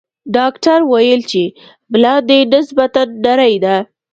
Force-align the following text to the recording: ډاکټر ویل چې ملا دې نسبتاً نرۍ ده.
ډاکټر 0.35 0.79
ویل 0.91 1.21
چې 1.31 1.43
ملا 1.91 2.15
دې 2.27 2.39
نسبتاً 2.53 3.01
نرۍ 3.23 3.55
ده. 3.63 3.75